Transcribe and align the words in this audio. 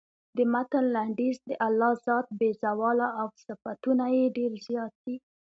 د 0.35 0.37
متن 0.53 0.85
لنډیز 0.95 1.37
د 1.49 1.51
الله 1.67 1.91
ذات 2.05 2.27
بې 2.39 2.49
زواله 2.61 3.07
او 3.19 3.27
صفتونه 3.45 4.05
یې 4.15 4.25
ډېر 4.37 4.51
زیات 4.67 4.93
دي. 5.05 5.15